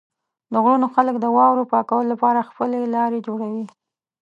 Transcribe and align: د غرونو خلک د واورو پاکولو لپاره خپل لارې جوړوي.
د 0.51 0.53
غرونو 0.63 0.87
خلک 0.95 1.15
د 1.19 1.25
واورو 1.37 1.69
پاکولو 1.71 2.09
لپاره 2.13 2.47
خپل 2.49 2.69
لارې 2.95 3.19
جوړوي. 3.27 3.65